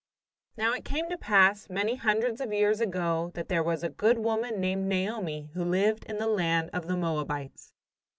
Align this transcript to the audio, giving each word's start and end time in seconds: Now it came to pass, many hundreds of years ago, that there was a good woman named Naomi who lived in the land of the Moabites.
Now 0.57 0.73
it 0.73 0.83
came 0.83 1.11
to 1.11 1.15
pass, 1.19 1.69
many 1.69 1.93
hundreds 1.95 2.41
of 2.41 2.51
years 2.51 2.81
ago, 2.81 3.29
that 3.35 3.49
there 3.49 3.61
was 3.61 3.83
a 3.83 3.89
good 3.89 4.17
woman 4.17 4.59
named 4.59 4.87
Naomi 4.87 5.51
who 5.53 5.63
lived 5.63 6.05
in 6.05 6.17
the 6.17 6.25
land 6.25 6.71
of 6.73 6.87
the 6.87 6.97
Moabites. 6.97 7.71